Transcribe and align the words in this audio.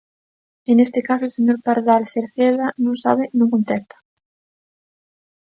E 0.69 0.71
neste 0.77 0.99
caso 1.07 1.23
o 1.27 1.33
señor 1.35 1.57
Pardal 1.67 2.03
Cerceda 2.13 2.67
non 2.83 2.95
sabe 3.03 3.23
non 3.39 3.51
contesta. 3.53 3.97